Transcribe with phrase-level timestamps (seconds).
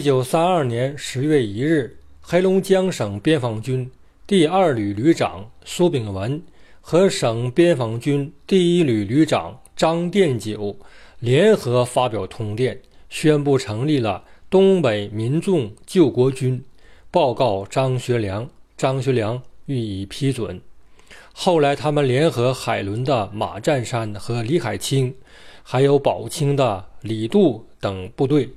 [0.00, 3.90] 一九三二年十月一日，黑龙江省边防军
[4.26, 6.42] 第二旅旅长苏炳文
[6.80, 10.74] 和省边防军第一旅旅长张殿九
[11.18, 16.64] 联合发表通电，宣布成立了东北民众救国军，
[17.10, 18.48] 报告张学良，
[18.78, 20.58] 张学良予以批准。
[21.34, 25.14] 后来，他们联合海伦的马占山和李海清，
[25.62, 28.48] 还有宝清的李杜等部队。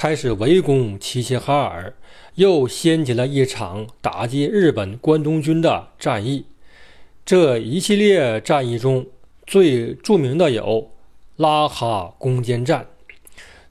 [0.00, 1.92] 开始围攻齐齐哈尔，
[2.36, 6.44] 又掀起了一场打击日本关东军的战役。
[7.26, 9.04] 这一系列战役中
[9.44, 10.92] 最著名的有
[11.34, 12.86] 拉哈攻坚战。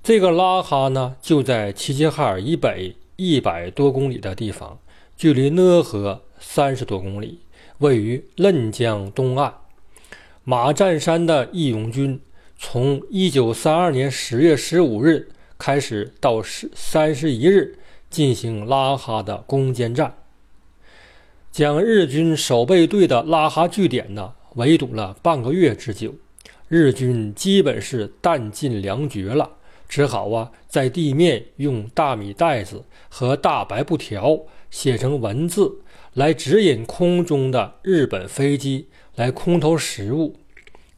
[0.04, 4.78] 这个拉哈呢，就在齐齐哈尔以北一百多公里的地方，
[5.16, 7.40] 距离讷河三十多公里，
[7.78, 9.54] 位于嫩江东岸。
[10.44, 12.20] 马占山的义勇军
[12.58, 15.30] 从一九三二年十月十五日。
[15.58, 17.78] 开始到十三十一日
[18.10, 20.16] 进行拉哈的攻坚战，
[21.52, 26.16] 将日军守备队的拉哈据点呢围堵了半个月之久，
[26.68, 29.52] 日军基本是弹尽粮绝了，
[29.90, 35.82] 只好啊在地面用大米袋子和大白布条写成文字
[36.14, 40.36] 来指引空中的日本飞机来空投食物，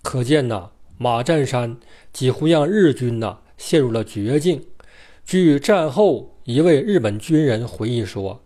[0.04, 1.78] 可见呢马占山
[2.12, 3.40] 几乎让日军呢。
[3.60, 4.64] 陷入了绝境。
[5.24, 8.42] 据战后一位日本军人回忆说：“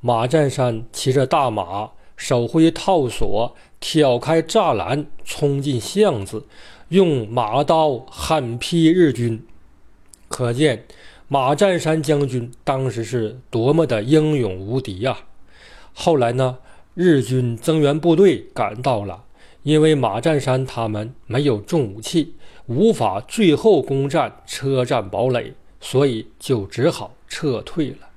[0.00, 6.44] 马占山骑着大马，手挥套索，挑开栅栏，冲进巷子，
[6.90, 9.44] 用马刀狠劈日军。
[10.28, 10.84] 可见
[11.26, 15.18] 马占山将军当时是多么的英勇无敌呀！”
[15.92, 16.58] 后来呢，
[16.94, 19.24] 日军增援部队赶到了，
[19.64, 22.34] 因为马占山他们没有重武器。
[22.68, 28.08] 无法最后攻占车站堡垒，所以就只好撤退了。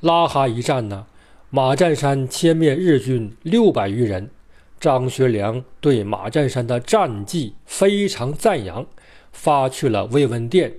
[0.00, 1.06] 拉哈一战呢，
[1.50, 4.30] 马占山歼灭日军六百余人。
[4.78, 8.84] 张学良对马占山的战绩非常赞扬，
[9.32, 10.74] 发去了慰问电，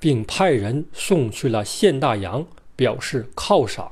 [0.00, 2.44] 并派人送去了县大洋，
[2.74, 3.90] 表示犒赏。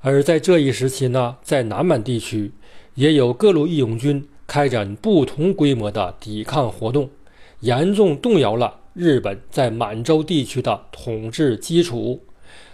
[0.00, 2.52] 而在这一时期呢，在南满地区
[2.94, 7.10] 也有各路义勇军开展不同规模的抵抗活动。
[7.60, 12.22] 严重动摇了日本在满洲地区的统治基础。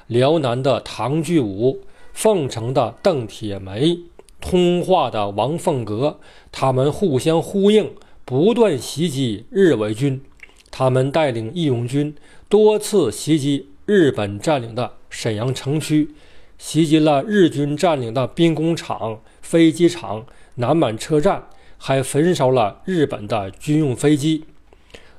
[0.09, 1.81] 辽南的唐巨武、
[2.12, 3.99] 凤城的邓铁梅、
[4.41, 6.19] 通化的王凤阁，
[6.50, 7.93] 他们互相呼应，
[8.25, 10.21] 不断袭击日伪军。
[10.71, 12.15] 他们带领义勇军
[12.49, 16.10] 多次袭击日本占领的沈阳城区，
[16.59, 21.47] 袭击了日军占领的兵工厂、飞机场、南满车站，
[21.84, 24.44] 还焚烧了日本的军用飞机。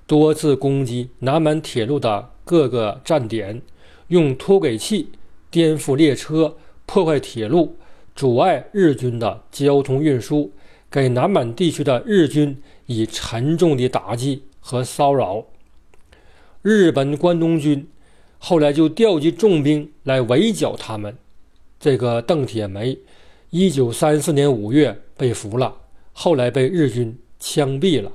[0.08, 3.62] 多次攻击南满铁路的各个站点，
[4.08, 5.10] 用拖轨器
[5.52, 7.76] 颠覆列车，破坏铁路，
[8.16, 10.54] 阻碍日军的交通运输，
[10.90, 15.44] 给南满地区的日军以沉重的打击和骚扰。
[16.62, 17.86] 日本关东军
[18.38, 21.18] 后来就调集重兵来围剿他们。
[21.78, 22.98] 这个邓铁梅，
[23.50, 25.76] 一九三四年五月被俘了，
[26.14, 28.12] 后来被日军枪毙了。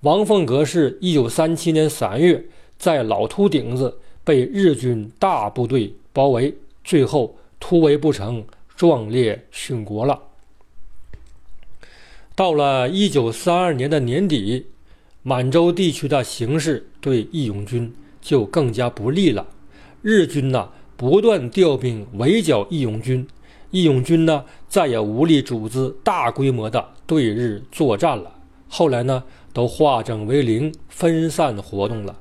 [0.00, 2.44] 王凤阁是一九三七年三月
[2.78, 8.44] 在老秃顶子被日军大部队包围，最后突围不成，
[8.76, 10.22] 壮烈殉国了。
[12.34, 14.66] 到了一九三二年的年底，
[15.22, 19.46] 满洲地区的形势对义勇军就更加不利了。
[20.02, 23.26] 日军呢不断调兵围剿义勇军，
[23.70, 28.32] 义勇军呢再也无力组织大规模的对日作战了。
[28.68, 29.24] 后来呢？
[29.54, 32.16] 都化整为零，分散活动了。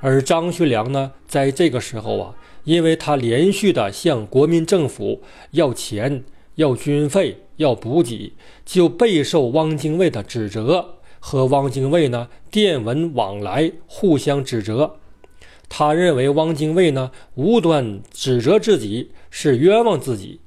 [0.00, 6.24] 而张学良呢，在这个时候啊，因为他连续的向国民政府要钱、
[6.56, 8.34] 要军费、要补给，
[8.66, 14.96] 就备受汪精卫的指责，和汪精卫呢电文往来，互相指责。
[15.70, 20.40] 他认为汪精卫呢无端指责自己，是冤枉自己。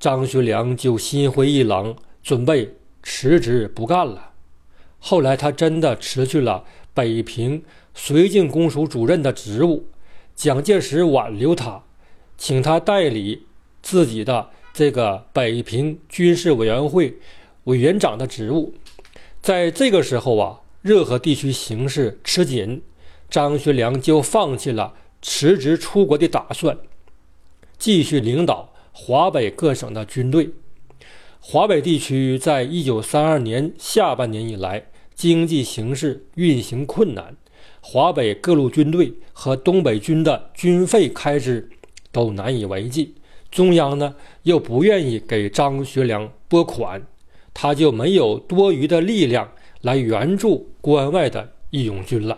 [0.00, 4.32] 张学良就心灰意冷，准备辞职不干了。
[4.98, 6.64] 后来，他真的辞去了
[6.94, 7.62] 北平
[7.96, 9.86] 绥靖公署主任的职务。
[10.34, 11.82] 蒋介石挽留他，
[12.36, 13.46] 请他代理
[13.82, 17.18] 自己的这个北平军事委员会
[17.64, 18.74] 委员长的职务。
[19.42, 22.82] 在这个时候啊，热河地区形势吃紧，
[23.28, 26.78] 张学良就放弃了辞职出国的打算，
[27.76, 30.50] 继续领导华北各省的军队。
[31.38, 37.36] 华北地区在一九三二年下半年以来，经济形势运行困难，
[37.80, 41.70] 华北各路军队和东北军的军费开支
[42.10, 43.14] 都难以为继。
[43.52, 47.00] 中央呢又不愿意给张学良拨款，
[47.54, 52.36] 他就没有多余的力量来援助关外的义勇军了。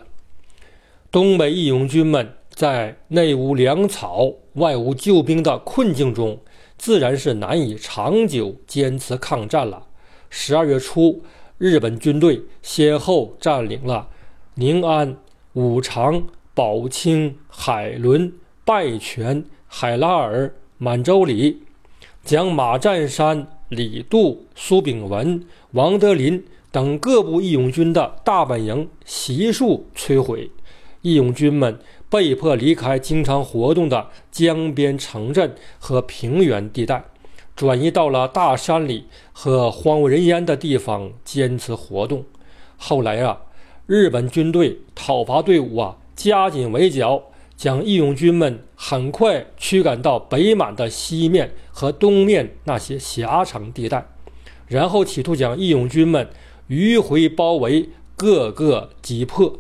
[1.11, 6.39] 东北义勇军们在内无粮草、外无救兵的困境中，
[6.81, 9.87] 自然是难以长久坚持抗战了。
[10.31, 11.23] 十二月初，
[11.59, 14.09] 日本军队先后占领了
[14.55, 15.15] 宁安、
[15.53, 16.23] 武长、
[16.55, 18.33] 宝清、海伦、
[18.65, 20.55] 拜泉、海拉尔。
[20.79, 21.65] 满洲里
[22.25, 26.43] 将马占山、李杜、苏炳文、王德林
[26.73, 30.51] 等各部义勇军的大本营悉数摧毁，
[31.03, 31.79] 义勇军们
[32.11, 37.05] 被迫离开经常活动的江边城镇和平原地带，
[37.57, 42.25] 转移到了大山里和荒无人烟的地方坚持活动。
[42.77, 43.41] 后来啊，
[43.87, 47.23] 日本军队讨伐队伍啊加紧围剿。
[47.57, 54.07] 将义勇军们很快驱赶到北满的西面和东面那些狭长地带，
[54.67, 56.27] 然后企图将义勇军们
[56.71, 59.59] 迂回包围，各个击破。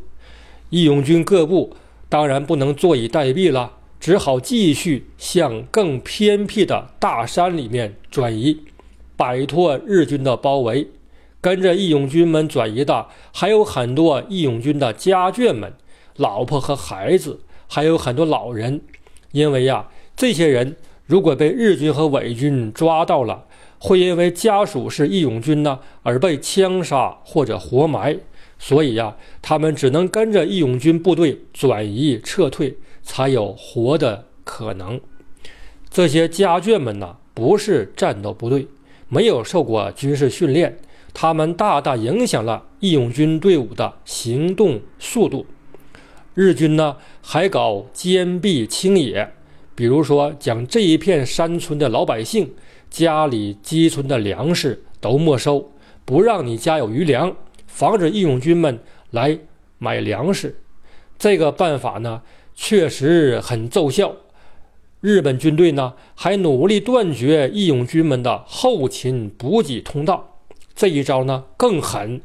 [0.70, 1.76] 义勇军各部
[2.10, 8.60] 当然不能坐以待毙了，只好继续向更偏僻的大山里面转移，
[9.16, 10.88] 摆脱日军的包围。
[11.40, 15.72] 跟着义勇军们转移的还有很多义勇军的家眷们、
[16.16, 17.40] 老婆和孩子。
[17.72, 18.80] 还有很多老人，
[19.30, 19.86] 因为呀，
[20.16, 20.74] 这些人
[21.06, 23.44] 如果被日军和伪军抓到了，
[23.78, 28.18] 会因为家属是义勇军呢而被枪杀或者活埋，
[28.62, 35.00] 所以呀，他们只能跟着义勇军部队转移撤退，才有活的可能。
[35.88, 38.68] 这些家眷们呢，不是战斗部队，
[39.08, 40.78] 没有受过军事训练，
[41.14, 45.46] 他们大大影响了义勇军队伍的行动速度。
[46.34, 49.32] 日军呢还搞坚壁清野，
[49.74, 52.52] 比如说将这一片山村的老百姓
[52.90, 55.72] 家里积存的粮食都没收，
[56.04, 57.34] 不让你家有余粮，
[57.72, 58.80] 防止义勇军们
[59.10, 59.38] 来
[59.78, 60.60] 买粮食。
[61.18, 62.22] 这个办法呢
[62.54, 64.14] 确实很奏效。
[65.00, 70.40] 日本军队呢还努力断绝义勇军们的后勤补给通道。
[70.74, 72.20] 这一招呢更狠，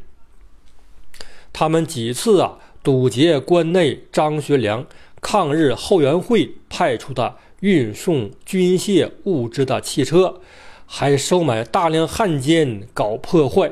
[1.54, 2.58] 他们几次啊。
[2.84, 4.86] 堵截关内张学良
[5.20, 10.40] 抗日后援会派出的运送军械物资的汽车，
[10.86, 13.72] 还收买大量汉奸搞破坏。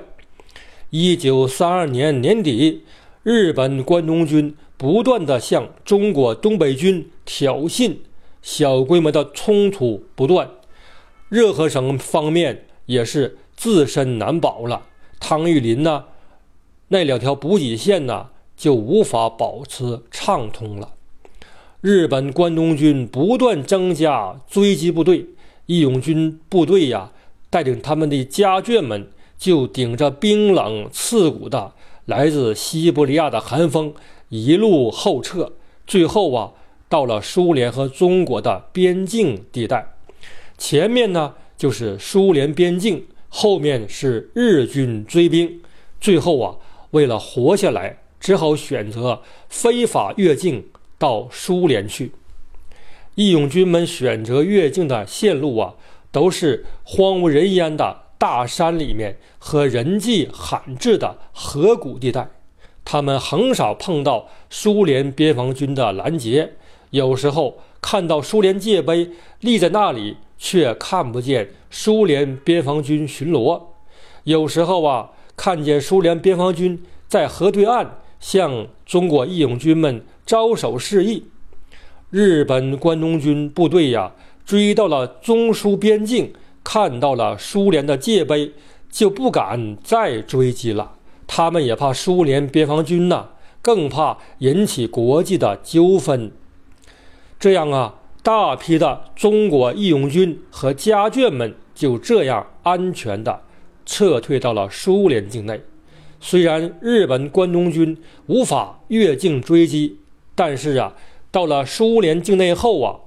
[0.95, 2.83] 一九三二年年底，
[3.23, 7.95] 日本关东军不断地向中国东北军挑衅，
[8.43, 10.47] 小规模的冲突不断。
[11.29, 14.83] 热河省方面也是自身难保了。
[15.19, 16.03] 汤玉麟呢，
[16.89, 18.27] 那两条补给线呢？
[18.55, 20.93] 就无法保持畅通了。
[21.81, 25.25] 日本关东军不断增加追击部队，
[25.65, 27.11] 义勇军部队呀，
[27.49, 31.73] 带领他们的家眷们，就顶着冰冷刺骨的
[32.05, 33.93] 来自西伯利亚的寒风，
[34.29, 35.53] 一路后撤。
[35.85, 36.51] 最后啊，
[36.87, 39.93] 到了苏联和中国的边境地带，
[40.57, 45.61] 前面呢就是苏联边境，后面是日军追兵。
[45.99, 46.55] 最后啊，
[46.91, 47.99] 为了活下来。
[48.23, 50.65] 只好选择非法越境
[50.97, 52.13] 到苏联去。
[53.15, 55.73] 义勇军们选择越境的线路啊，
[56.09, 62.29] 都是荒无人烟的大山里面和人迹罕至的河谷地带。
[62.85, 66.53] 他们很少碰到苏联边防军的拦截，
[66.89, 73.61] 有时候看到苏联界碑立在那里，却看不见苏联边防军巡逻。
[74.23, 77.99] 有时候啊，看见苏联边防军在河对岸。
[78.19, 81.25] 向中国义勇军们招手示意，
[82.09, 84.13] 日本关东军部队呀，
[84.45, 86.31] 追到了中苏边境，
[86.63, 88.51] 看到了苏联的界碑，
[88.89, 90.93] 就不敢再追击了。
[91.27, 93.29] 他们也怕苏联边防军呢，
[93.61, 96.31] 更怕引起国际的纠纷。
[97.39, 103.41] 这样啊，大批的中国义勇军和家眷们就这样安全的
[103.85, 105.61] 撤退到了苏联境内。
[106.21, 109.97] 虽然日本关东军无法越境追击，
[110.35, 110.93] 但是啊，
[111.31, 112.99] 到了苏联境内后啊，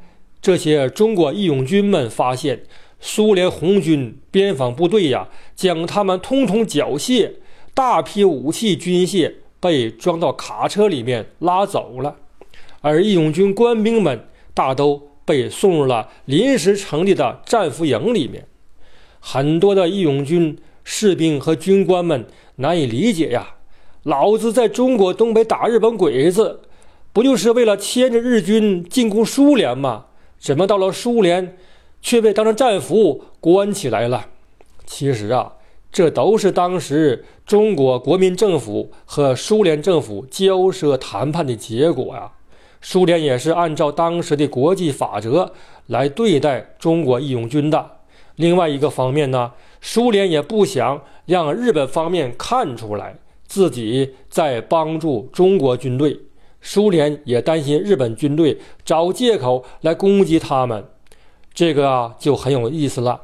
[0.43, 2.65] 这些中国义勇军们发现
[3.01, 7.33] 苏联红军边防部队呀，将他们通通缴械，
[7.75, 12.17] 大批武器军械被装到卡车里面拉走了，
[12.81, 18.47] 而义勇军官兵们大都被送入了临时成立的战俘营里面，
[19.21, 22.27] 很多的义勇军士兵和军官们。
[22.59, 23.57] 难以理解呀！
[24.05, 26.61] 老子在中国东北打日本鬼子，
[27.13, 30.07] 不就是为了牵着日军进攻苏联吗？
[30.39, 31.59] 怎么到了苏联，
[32.07, 34.27] 却被当成战俘关起来了？
[34.87, 35.55] 其实啊，
[35.91, 42.31] 这都是当时中国国民政府和苏联政府交涉谈判的结果呀。
[42.81, 45.53] 苏联也是按照当时的国际法则
[45.89, 47.85] 来对待中国义勇军的。
[48.37, 53.17] 另外一个方面呢，苏联也不想让日本方面看出来
[53.49, 56.21] 自己在帮助中国军队。
[56.61, 60.85] 苏联也担心日本军队找借口来攻击他们，
[61.57, 63.19] 这个啊就很有意思了。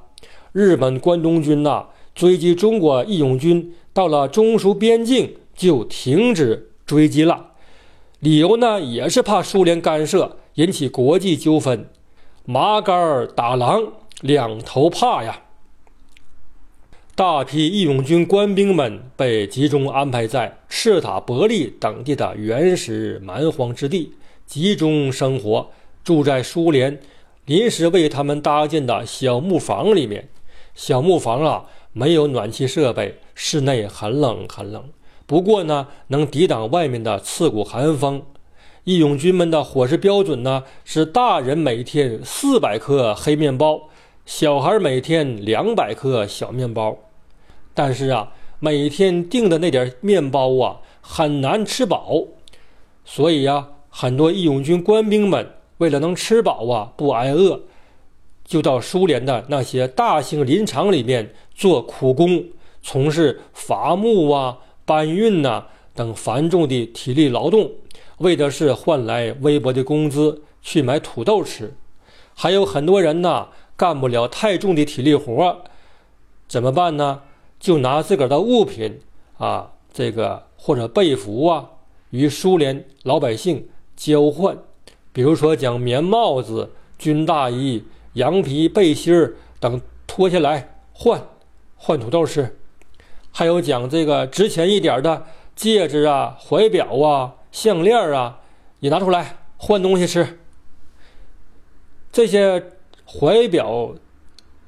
[0.53, 7.51] 日本关东军呐追击中国义勇军，到了中苏边境就停止追击了，
[8.21, 11.87] 理由呢也是怕苏联干涉引起国际纠纷。
[12.47, 15.43] 麻杆打狼，两头怕呀。
[17.15, 24.15] 大批义勇军官兵们被集中安排在赤塔伯利等地的原始蛮荒之地，
[24.47, 25.71] 集中生活，
[26.03, 26.99] 住在苏联
[27.47, 30.29] 临时为他们搭建的小木房里面。
[30.75, 34.85] 小木房啊，没有暖气设备，室内很冷很冷。
[35.27, 38.23] 不过呢，能抵挡外面的刺骨寒风。
[38.85, 43.89] 义勇军们的伙食标准呢，是大人每天四百克黑面包。
[44.25, 46.97] 小孩每天两百克小面包，
[47.75, 52.23] 但是啊，每天订的那点面包啊，很难吃饱，
[53.05, 55.51] 所以呀，很多义勇军官兵们
[55.83, 57.61] 为了能吃饱啊，不挨饿，
[58.45, 62.45] 就到苏联的那些大型林场里面做苦工，
[62.81, 67.69] 从事伐木啊、搬运呐等繁重的体力劳动，
[68.19, 71.75] 为的是换来微薄的工资去买土豆吃。
[72.33, 73.49] 还有很多人呢。
[73.75, 75.57] 干不了太重的体力活，
[76.47, 77.23] 怎么办呢？
[77.59, 79.01] 就拿自个儿的物品
[79.39, 81.69] 啊，这个或者被服啊，
[82.11, 84.57] 与苏联老百姓交换。
[85.13, 91.23] 比如说，将棉帽子、军大衣、羊皮背心儿等脱下来换
[91.77, 92.45] 换土豆吃；
[93.31, 98.41] 还有讲这个值钱一点的戒指啊、怀表啊、项链啊，
[98.81, 100.39] 也拿出来换东西吃。
[102.11, 102.65] 这些。
[103.05, 103.95] 怀表、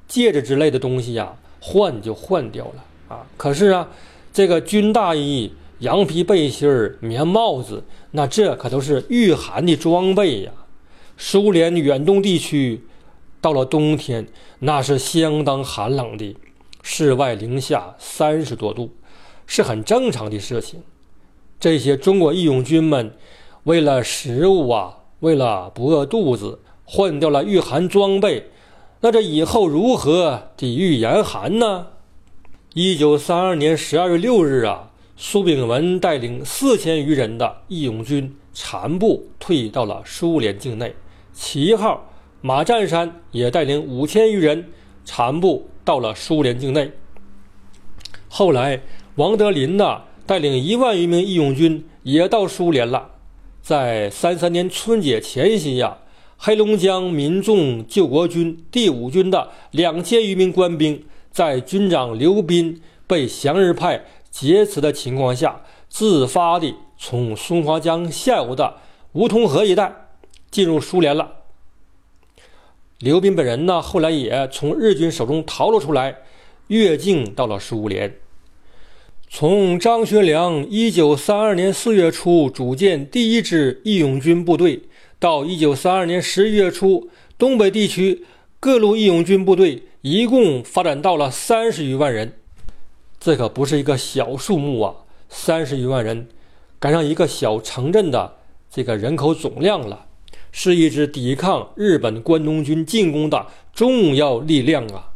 [0.07, 3.25] 戒指之类的东西呀，换就换掉了啊。
[3.37, 3.87] 可是啊，
[4.31, 10.51] 这个军大衣、羊皮背心儿、棉帽子，那这可都是御寒的装备呀。
[11.17, 12.83] 苏联远东地区
[13.41, 14.27] 到了冬天，
[14.59, 16.35] 那是相当寒冷的，
[16.81, 18.91] 室外零下三十多度，
[19.45, 20.81] 是很正常的事情。
[21.59, 23.13] 这些中国义勇军们
[23.63, 26.59] 为了食物啊，为了不饿肚子。
[26.87, 28.51] 换掉了御寒装备，
[28.99, 31.87] 那这以后如何抵御严寒呢？
[32.75, 40.93] 一九三二年十二月六日啊，苏炳文带领四千余人的义勇军残部退到了苏联境内。
[41.33, 44.71] 七号马占山也带领五千余人
[45.03, 46.91] 残部到了苏联境内。
[48.27, 48.81] 后来，
[49.15, 53.11] 王德林呢带领一万余名义勇军也到苏联了。
[53.61, 55.99] 在三三年春节前夕呀。
[56.37, 64.03] 黑龙江民众救国军第五军的两千余名官兵，在军长刘斌被降日派
[64.37, 68.75] 劫持的情况下，自发地从松花江下游的
[69.13, 70.09] 梧桐河一带
[70.51, 71.31] 进入苏联了。
[72.99, 76.17] 刘斌本人呢，后来也从日军手中逃了出来，
[76.67, 78.13] 越境到了苏联。
[79.29, 84.81] 从张学良一九三二年四月初组建第一支义勇军部队。
[85.17, 88.25] 到一九三二年十一月初，东北地区
[88.59, 92.33] 各路义勇军部队一共发展到了三十余万人，
[93.19, 94.93] 这可不是一个小数目啊！
[95.29, 96.27] 三十余万人，
[96.79, 98.35] 赶上一个小城镇的
[98.69, 100.05] 这个人口总量了，
[100.51, 105.09] 是一支抵抗日本关东军进攻的重要力量啊！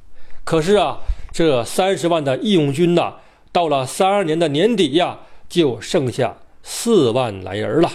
[0.44, 1.00] 可是啊，
[1.32, 3.18] 这三十万的义勇军呐，
[3.51, 7.91] 到了三二年的年底呀，就剩下四万来人了。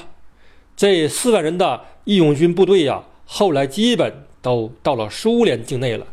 [0.76, 6.06] 这四万人的义勇军部队呀，后来基本都到了苏联境内了。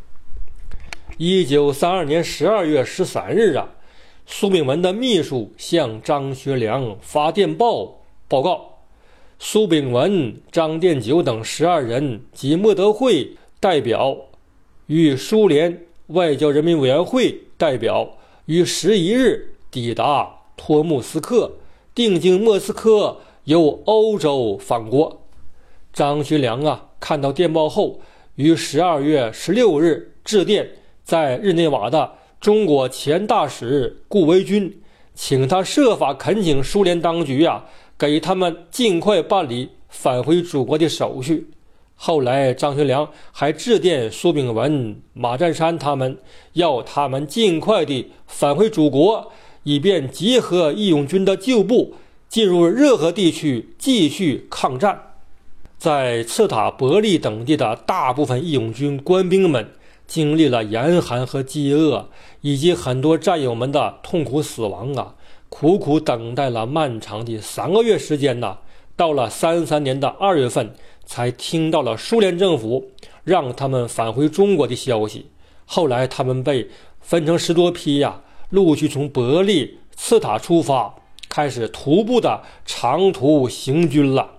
[1.17, 3.69] 一九三二年十二月十三日啊，
[4.33, 8.77] 苏炳文的秘书向张学良发电报报告，
[9.37, 14.15] 苏炳文、张殿九等十二人及莫德惠代表
[14.87, 21.57] 与苏联外交人民委员会代表于十一日抵达托木斯克，
[21.93, 23.17] 定经莫斯科。
[23.45, 25.23] 由欧洲返国，
[25.91, 27.99] 张学良啊，看到电报后，
[28.35, 30.69] 于十二月十六日致电
[31.03, 34.73] 在日内瓦的中国前大使顾维钧，
[35.13, 37.65] 请他设法恳请苏联当局呀，
[37.99, 41.51] 给他们尽快办理返回祖国的手续。
[41.93, 46.17] 后来，张学良还致电苏炳文、马占山他们，
[46.53, 49.31] 要他们尽快地返回祖国，
[49.61, 51.93] 以便集合义勇军的旧部，
[52.27, 54.99] 进入热河地区继续抗战。
[55.77, 59.69] 在赤塔、伯利等地的大部分义勇军官兵们，
[60.11, 62.09] 经历了严寒和饥饿，
[62.41, 65.15] 以及很多战友们的痛苦死亡啊，
[65.47, 68.57] 苦苦等待了漫长的三个月时间呐。
[68.97, 70.75] 到了三三年的二月份。
[71.03, 72.91] 才听到了苏联政府
[73.25, 75.25] 让他们返回中国的消息。
[75.65, 76.69] 后来，他们被
[77.01, 80.95] 分成十多批呀，陆续从伯利、次塔出发，
[81.27, 84.29] 开始徒步的长途行军了。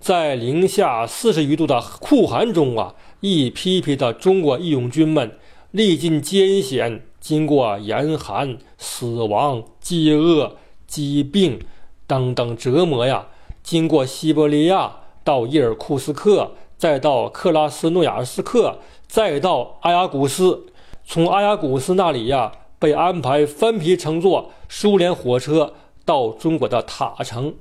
[0.00, 2.94] 在零下四十余度的酷寒中啊，
[3.26, 5.38] 一批批的中国义勇军们
[5.70, 11.58] 历尽艰险，经过严寒、死亡、饥饿、疾病
[12.06, 13.28] 等等折磨呀，
[13.62, 14.96] 经过西伯利亚。
[15.24, 20.66] 到伊尔库斯克，再到克拉斯诺亚斯克，再到阿亚古斯。
[21.02, 25.72] 从阿亚古斯那里呀，被安排分批乘坐苏联火车
[26.04, 27.54] 到中国的塔城，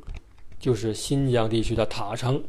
[0.60, 2.44] 就是新疆地区的塔城。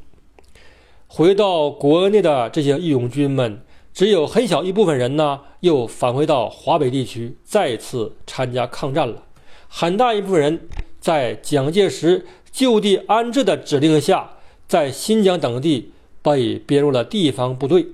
[1.06, 3.60] 回到国内的这些义勇军们，
[3.92, 9.22] 只有很小一部分人呢，又返回到华北地区，再次参加抗战了。
[9.68, 10.68] 很大一部分人
[11.00, 14.30] 在蒋介石就地安置的指令下。
[14.66, 15.92] 在新疆等地
[16.22, 17.86] 被编入了地方部队，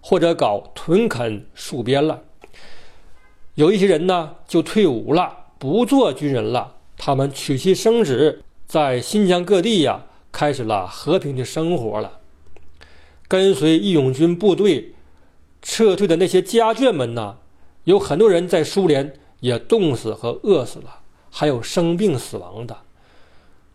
[0.00, 2.22] 或者搞屯垦戍边了。
[3.56, 6.76] 有一些人呢就退伍了，不做军人了。
[6.96, 12.20] 他们娶妻生子，在新疆各地呀开始了和平的生活了。
[13.32, 14.92] 跟随义勇军部队
[15.62, 17.38] 撤退的那些家眷们呢，
[17.84, 22.76] 有很多人在苏联也冻死和饿死了，还有生病死亡的。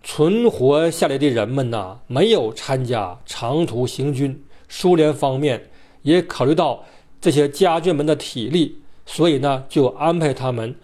[0.03, 4.39] 存活下来的人们呢，没有参加长途行军。
[4.69, 5.71] 苏联方面
[6.03, 6.85] 也考虑到
[7.19, 10.75] 这些家眷们的体力，所以呢，就安排他们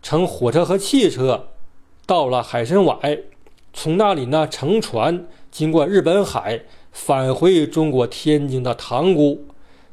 [0.00, 1.48] 乘火车和汽车
[2.06, 3.20] 到了海参崴，
[3.74, 6.58] 从那里呢乘船经过日本海
[6.96, 9.44] 返回中国天津的塘沽。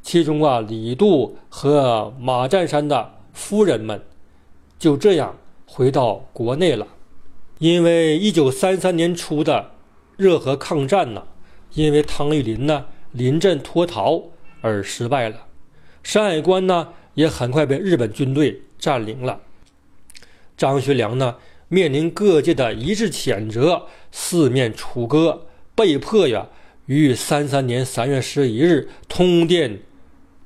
[0.02, 4.02] 其中啊，李杜和马占山的夫人们
[4.80, 6.88] 就这样回到国内了。
[7.60, 9.72] 因为一九三三年初的
[10.16, 11.24] 热河抗战呢，
[11.74, 14.24] 因为汤玉麟呢临阵脱逃
[14.62, 15.48] 而失败了，
[16.04, 19.42] 山海关呢也很快被日本军队占领了。
[20.56, 21.36] 张学良呢
[21.68, 26.48] 面临各界的一致谴责，四面楚歌，被迫呀
[26.86, 29.80] 于三三年三月十一日通电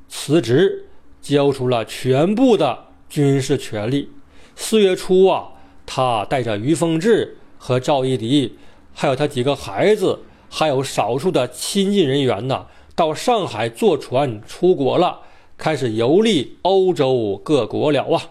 [0.08, 0.86] 辞职，
[1.22, 4.10] 交出了全部的军事权力。
[4.56, 5.50] 四月初啊。
[5.90, 8.52] 他带着于凤至和赵一荻，
[8.94, 10.20] 还有他几个孩子，
[10.50, 15.22] 还有少数的亲近人员呢，到上海坐船出国了，
[15.58, 18.22] 开始游历欧洲各国了啊。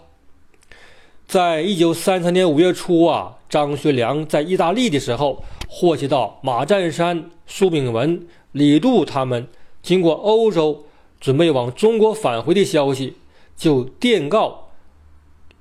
[1.26, 9.48] 在一九三三年五月初啊，张学良在意大利的时候，获悉到马占山、苏炳文、李杜他们
[9.82, 10.84] 经过欧洲，
[11.20, 13.14] 准备往中国返回的消息，
[13.56, 14.68] 就电告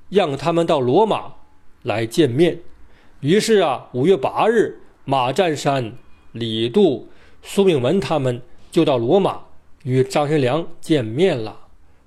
[0.09, 1.33] 让他们到罗马。
[1.81, 2.61] 来见面，
[3.19, 5.93] 于是啊，五月八日，马占山、
[6.31, 7.07] 李杜、
[7.43, 9.41] 苏炳文他们就到罗马
[9.83, 11.59] 与张学良见面了。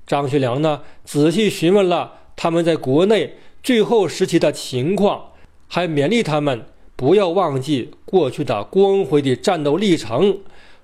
[0.05, 5.33] 张学良呢，仔细询问了他们在国内最后时期的情况，
[5.66, 6.64] 还勉励他们
[6.97, 10.38] 不要忘记过去的光辉的战斗历程。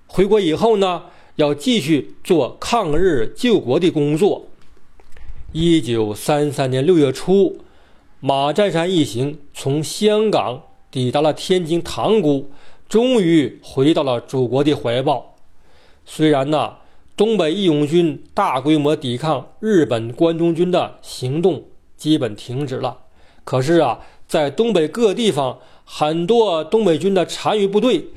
[0.07, 1.05] 回国以后呢，
[1.37, 4.47] 要继续做抗日救国的工作。
[5.53, 7.59] 一九三三年六月初。
[8.21, 12.51] 马占山一行从香港抵达了天津塘沽，
[12.89, 15.37] 终于回到了祖国的怀抱。
[16.07, 16.77] 虽然呢，
[17.19, 21.65] 东北义勇军大规模抵抗日本关东军的行动
[22.05, 22.99] 基本停止了，
[23.45, 28.09] 可是啊，在东北各地方，很多东北军的残余部队、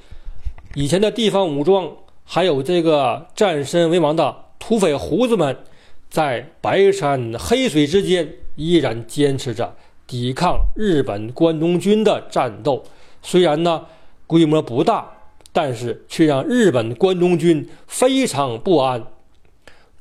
[0.75, 1.89] 以前的地方武装，
[2.25, 5.55] 还有这个占身为王的土匪胡子们，
[6.09, 9.73] 在白山黑水之间依然坚持着。
[10.05, 12.83] 抵抗日本关东军的战斗，
[13.21, 13.85] 虽然呢
[14.25, 15.09] 规模不大，
[15.53, 19.07] 但是却让日本关东军非常不安。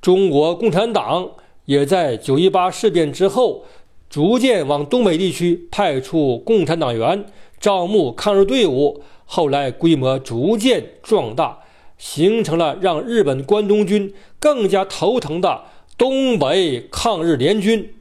[0.01, 1.31] 中国共产党
[1.65, 3.65] 也在九一八事变之后，
[4.09, 7.27] 逐渐往东北地区派出共产党员，
[7.61, 11.59] 招募抗日队伍，后来规模逐渐壮大，
[11.99, 15.65] 形成了让日本关东军更加头疼的
[15.99, 17.93] 东北抗日联军。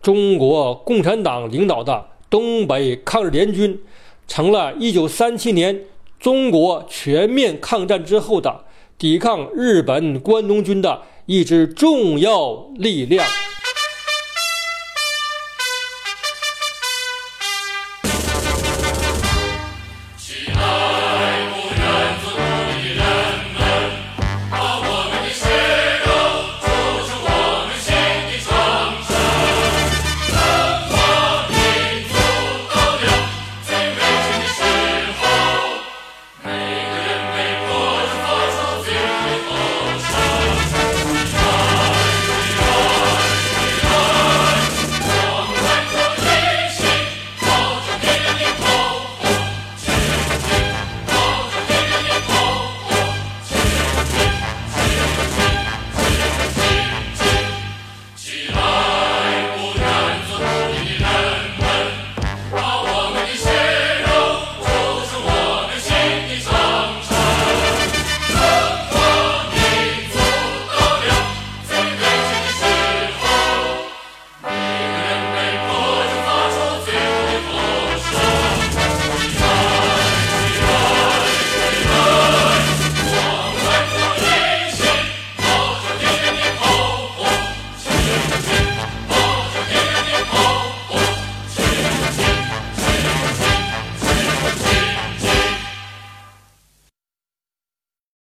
[0.00, 3.80] 中国共产党领导的东北抗日联军，
[4.28, 5.84] 成了1937年
[6.20, 8.64] 中国全面抗战之后的
[8.96, 13.26] 抵抗日本关东军的一支重要力量。